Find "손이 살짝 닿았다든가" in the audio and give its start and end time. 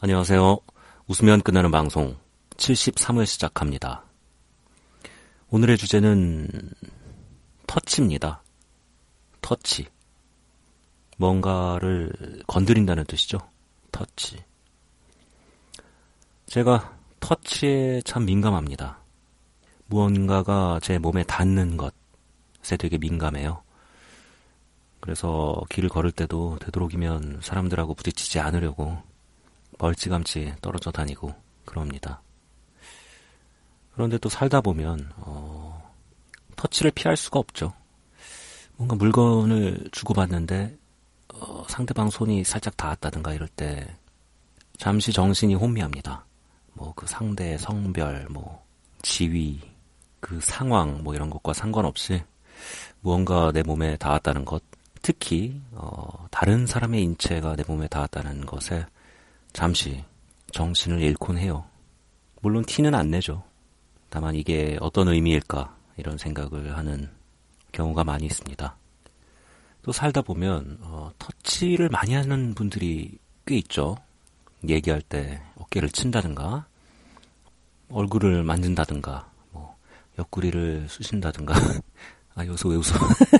42.10-43.34